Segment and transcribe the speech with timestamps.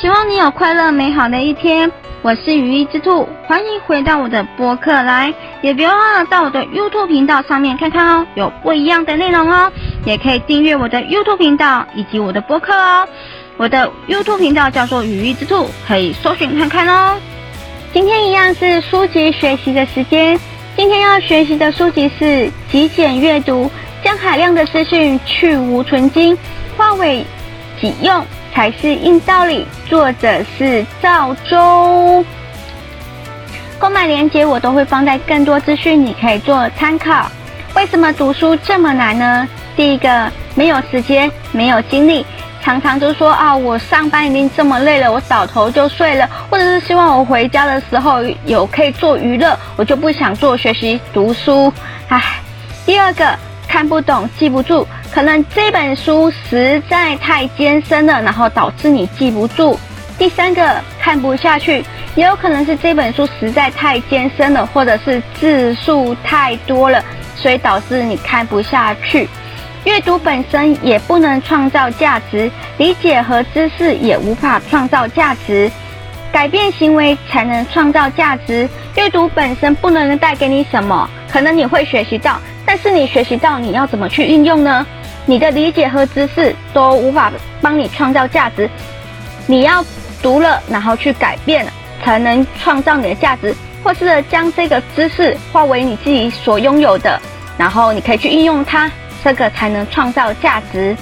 [0.00, 1.90] 希望你有快乐美好的一天。
[2.22, 9.72] 我是羽翼之兔，欢迎回到我的播客来，也别忘了到我的 YouTube 频道上面看看哦，有不一样的内容哦。
[10.04, 13.08] 也可以订阅我的 YouTube 频道以及我的播客哦。
[13.56, 17.18] 我的 YouTube 频道叫做羽翼之兔，可以搜寻看看哦。
[17.92, 20.38] 今天一样是书籍学习的时间，
[20.76, 22.24] 今天要学习的书籍是
[22.70, 23.64] 《极简阅读》，
[24.04, 26.38] 将海量的资讯去芜存菁，
[26.76, 27.24] 化为
[27.80, 28.24] 己用。
[28.54, 29.66] 才是硬道理。
[29.86, 32.24] 作者是赵州。
[33.78, 37.30] 购买链接我都会放在更多资讯，你可以做参考。
[37.74, 39.48] 为什么读书这么难呢？
[39.76, 42.26] 第一个，没有时间，没有精力，
[42.60, 51.72] 常常就说啊，我上班已经这么累了，我倒头就睡了，或者是希望我回家的时候有可以做娱乐，我就不想做学习读书。
[52.08, 52.20] 唉，
[52.84, 53.47] 第二个。
[53.68, 59.78] 看不懂，记不住，可能这本书实在太艰深了，然后导致你记不住。
[60.18, 61.84] 第三个，看不下去，
[62.16, 67.04] 也有可能是这本书实在太艰深了，或者是字数太多了，
[67.36, 69.28] 所以导致你看不下去。
[69.84, 75.70] 阅读本身也不能创造价值，理解和知识也无法创造价值，
[76.32, 78.68] 改变行为才能创造价值。
[78.96, 82.40] 阅读本身不能带给你什么，可能你会学习到。
[82.68, 84.86] 但是你学习到，你要怎么去运用呢？
[85.24, 88.68] 你的理解和知识都无法帮你创造价值，
[89.46, 89.82] 你要
[90.20, 91.66] 读了，然后去改变，
[92.04, 97.18] 才能创造你的价值，或是将这个知识化为你自己所拥有的，
[97.56, 98.92] 然后你可以去运用它，
[99.24, 100.94] 这个才能创造价值。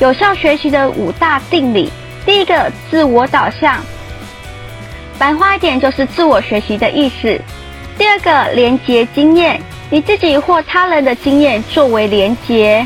[0.00, 1.88] 有效学习的五大定理，
[2.26, 3.78] 第一个，自我导向，
[5.20, 7.40] 白话一点就是自我学习的意思。
[7.96, 9.62] 第二个，连接经验。
[9.92, 12.84] 以自己或他人的经验作为连结。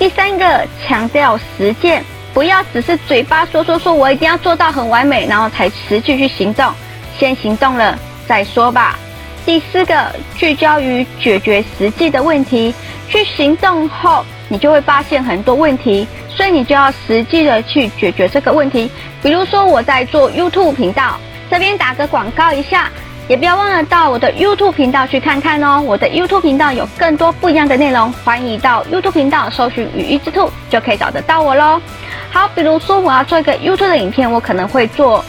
[0.00, 2.04] 第三个，强调实践，
[2.34, 6.72] 不要只是嘴巴说说说，我一定要做到很完美，然后才实际去行动，
[7.16, 8.98] 先行动了再说吧。
[9.46, 12.74] 第四个，聚焦于解决实际的问题，
[13.08, 18.90] 去行动后，你就会发现很多问题，所以你就要实际的去解决这个问题。
[19.22, 21.16] 比如说我在做 YouTube 频道，
[21.48, 22.90] 这边打个广告一下。
[23.26, 31.80] 也不要忘了到我的 YouTube 频道去看看哦，我的 YouTube 频道有更多不一样的内容，欢迎到 YouTube 频道搜寻羽衣之兔就可以找得到我喽。
[32.30, 35.24] 好，比如说我要做一个 YouTube 的影片，我可能会做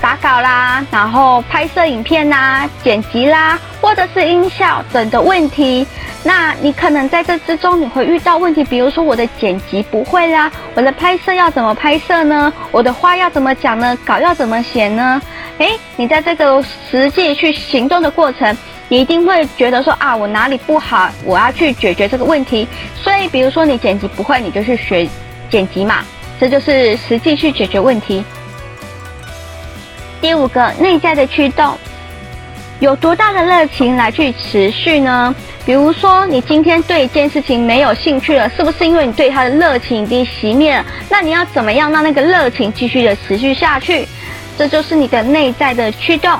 [0.00, 5.86] 打稿啦，然后拍摄影片啦、剪辑啦，或者是音效等的问题。
[6.22, 12.50] 那你可能在这之中你会遇到问题，比如说我的剪辑不会啦，我的拍摄要怎么拍摄呢？
[12.72, 13.96] 我的话要怎么讲呢？
[14.06, 15.20] 稿要怎么写呢？
[15.58, 18.56] 诶，你在这个实际去行动的过程，
[18.88, 22.68] 你一定会觉得说啊，我哪里不好，我要去解决这个问题。
[22.94, 25.08] 所以，比如说你剪辑不会，你就去学
[25.50, 26.04] 剪辑嘛，
[26.38, 28.22] 这就是实际去解决问题。
[30.20, 31.78] 第五个，内在的驱动，
[32.80, 35.34] 有多大的热情来去持续呢？
[35.64, 40.84] 比如说，你今天对一件事情没有兴趣了，是不是因为你对它的热情已经熄灭了？
[41.08, 44.06] 那你要怎么样让那个热情继续的持续下去？
[44.58, 46.30] 这就是你的内在的驱动。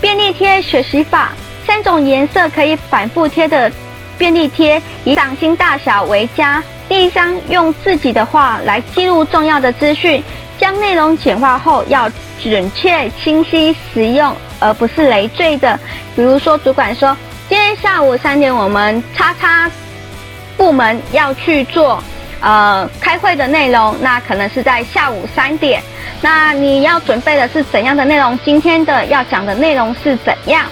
[0.00, 1.32] 便利贴学习法，
[1.66, 3.70] 三种颜色可以反复贴的
[4.18, 6.62] 便利贴，以掌心大小为佳。
[6.88, 10.22] 第一张用自己的话来记录重要的资讯，
[10.58, 12.10] 将内容简化后要
[12.42, 15.78] 准确、清晰、实用，而不是累赘的。
[16.14, 17.16] 比如说，主管说
[17.48, 19.70] 今天下午三点我们叉叉
[20.56, 22.02] 部门要去做
[22.40, 25.82] 呃开会的内容，那可能是在下午三点。
[26.20, 28.38] 那你要准备的是怎样的内容？
[28.44, 30.64] 今天的要讲的内容是怎样？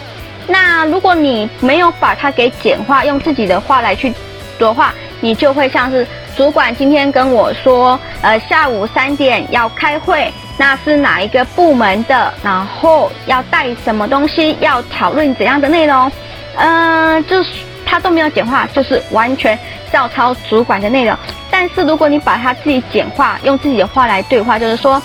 [0.47, 4.11] 那如果你没有把它给简化，用自己的话来去
[4.59, 6.07] 说的话，你就会像是
[6.37, 12.33] 主管今天跟我说，呃，下午三点要开会，那是哪一个部门的？
[12.43, 14.57] 然后要带什么东西？
[14.61, 16.11] 要讨论怎样的内容？
[16.57, 17.51] 嗯、呃，就是
[17.85, 19.59] 他都没有简化，就是完全
[19.93, 21.17] 照抄主管的内容。
[21.53, 25.01] 但是如果你把它自己简化，用自己的话来对话，就是说。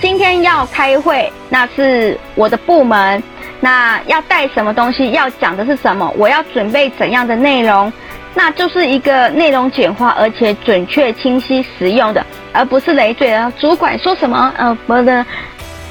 [0.00, 3.20] 今天要开会，那是我的部门，
[3.58, 5.10] 那要带什么东西？
[5.10, 6.08] 要讲的是什么？
[6.16, 7.92] 我要准备怎样的内容？
[8.32, 13.52] 那就是一个内容简化，而且准确、清晰、实用的，而不是累赘的。
[13.58, 14.54] 主管说什么？
[14.56, 15.26] 呃，不的，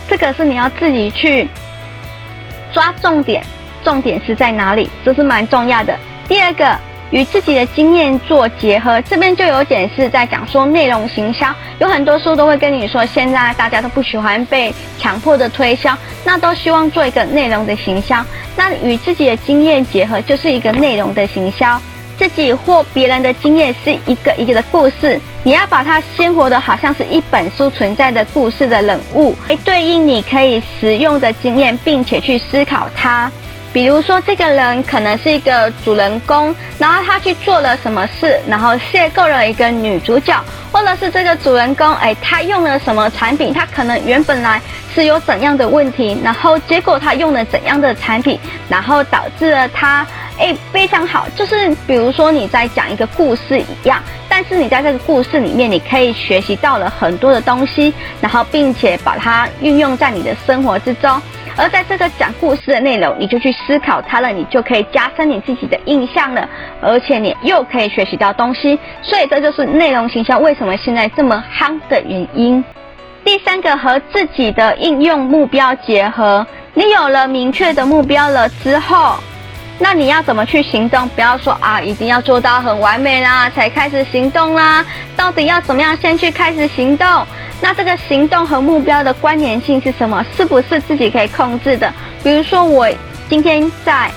[0.07, 1.45] 这个是你要自己去
[2.71, 3.43] 抓重点，
[3.83, 4.89] 重点是在哪里？
[5.03, 5.93] 这是蛮重要的。
[6.29, 6.65] 第二个。
[7.11, 11.47] 与自己的经验做结合，这边就有点是在讲说内容行销。
[11.79, 18.25] 有很多书都会跟你说，现在大家都不喜欢被强迫的推销，那都希望做一个内容的行销。
[18.55, 21.79] 那与自己的经验结合，就是一个内容的行销。
[22.17, 33.31] 自己或别人的经验是一个一个的故事，你要把它鲜活的好像是一本书存在的故事的人物，来对应你可以使用的经验，并且去思考它。
[33.77, 40.35] 比如说，这个人可能是一个主人公，然后他去做了什么事，然后邂逅了一个女主角，
[40.71, 43.53] 或者是这个主人公，哎，他用了什么产品？
[43.53, 44.59] 他可能原本来
[44.95, 50.03] 是有怎样的问题，然后结果他用了怎样的产品，然后导致了他，
[50.39, 51.27] 哎，非常好。
[51.35, 61.21] 就是比如说你在讲一个故事一样，但是你在这个故事里面，你可以学习到了很多的东西，然后并且把它运用在你的生活之中。
[61.57, 66.47] 而在这个讲故事的内容，你就去思考它了，你就可以加深你自己的印象了，
[66.81, 72.63] 而且你又可以学习到东西，所以这就是内容形象为什么现在这么夯的原因。
[73.25, 76.45] 第三个，和自己的应用目标结合，
[76.75, 79.15] 你有了明确的目标了之后，
[79.79, 81.07] 那你要怎么去行动？
[81.09, 87.05] 不要说啊，一定要做到很完美啦，才开始行动啦，到底要怎么样先去开始行动？
[87.59, 90.23] 那这个行动和目标的关联性是什么？
[90.35, 91.91] 是不是自己可以控制的？
[92.23, 92.87] 比如说，我
[93.27, 94.11] 今天在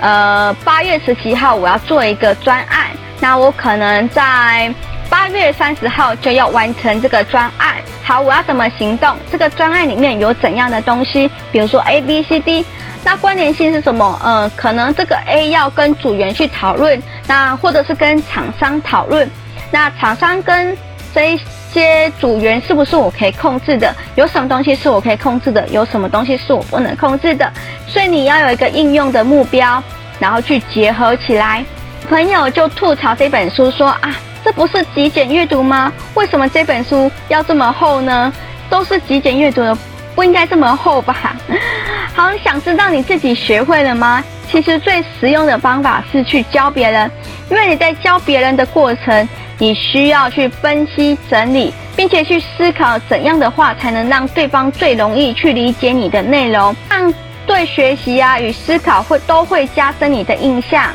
[0.00, 4.72] 呃八月十七号我要做一个专案，那我可能在
[5.08, 7.76] 八月三十号就要完成这个专案。
[8.04, 9.16] 好，我要怎么行动？
[9.30, 11.30] 这个专案里面有怎样的东西？
[11.50, 12.64] 比如说 A、B、C、D，
[13.02, 14.20] 那关联性是什么？
[14.22, 19.28] 呃，可能这个 A 要跟组员去讨论，那或者是跟厂商讨论，
[19.70, 20.76] 那厂商跟
[21.14, 21.40] 这一。
[21.72, 23.94] 些组员是不是我可以控制的？
[24.14, 25.66] 有什么东西是我可以控制的？
[25.68, 27.50] 有什么东西是我不能控制的？
[27.88, 29.82] 所以你要有一个应用的目标，
[30.18, 31.64] 然后去结合起来。
[32.08, 34.14] 朋友就吐槽这本书说啊，
[34.44, 35.92] 这不是极简阅读吗？
[36.14, 38.32] 为什么这本书要这么厚呢？
[38.68, 39.76] 都是极简阅读的，
[40.14, 41.34] 不应该这么厚吧？
[42.14, 44.22] 好，想知道你自己学会了吗？
[44.50, 47.10] 其实最实用的方法是去教别人，
[47.50, 49.28] 因为你在教别人的过程。
[49.62, 57.14] 你需要去分析、整理，并且去思考怎样的话才能让对方最容易去理解你的内容，让
[57.46, 60.90] 对学习啊与思考会都会加深你的印象。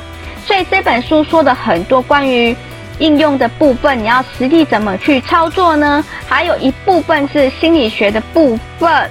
[0.46, 2.54] 所以这本书说的很多关于
[3.00, 6.04] 应用的部分，你要实际怎么去操作呢？
[6.28, 9.10] 还有一部分是心理学的部分。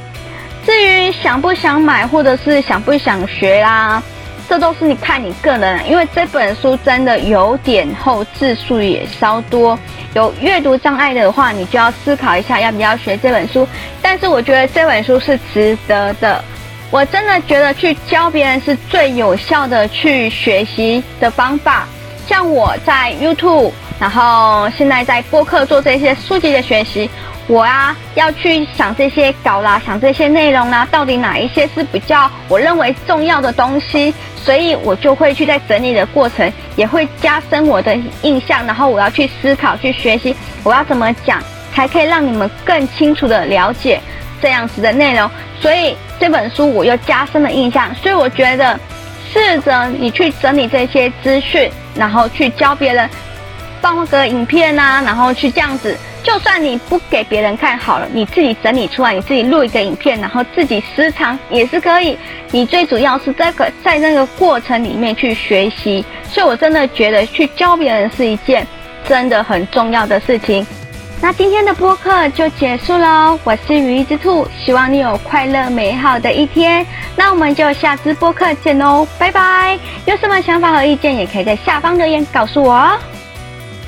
[0.67, 4.03] 至于想不想买，或者是想不想学啦？
[4.48, 9.78] 这都是你看你个人，因为这本书真的有点厚，字数也稍多。
[10.14, 13.66] 有阅读障碍的话，你就要思考一下要不要学这本书。
[14.00, 16.43] 但是我觉得这本书是值得的。
[16.90, 21.87] 我真的觉得去教别人是最有效的去学习的方法。
[22.26, 27.08] 像我在 YouTube，然后现在在播客做这些书籍的学习。
[27.49, 40.34] 我啊，要去想这些稿啦，想这些内容啦，到底哪一些是比较我认为重要的东西，所以我就会去在整理的过程，也会加深我的印象，然后我要去思考、去学习，
[40.64, 41.40] 我要怎么讲
[41.72, 44.00] 才可以让你们更清楚的了解
[44.43, 45.31] 这样子的内容。
[45.61, 48.76] 所以这本书我又加深了印象，所以我觉得
[49.32, 53.08] 试着你去整理这些资讯，然后去教别人，
[53.81, 55.96] 放个影片啊，然后去这样子。
[56.23, 62.19] 就算你不给别人看好了，你自己整理出来，你自己录一个影片，然后自己私藏也是可以。
[62.50, 68.67] 你最主要是这个在那个过程里面去学习，所以我真的觉得去教别人是一件
[69.06, 70.67] 真的很重要的事情。
[71.18, 76.86] 那今天的播客就结束喽，我是雨衣之兔，希望你有快乐美好的一天。
[77.17, 79.79] 那我们就下次播客见喽，拜拜。
[80.05, 82.98] 有什么想法和意见，也可以在下方留言告诉我哦。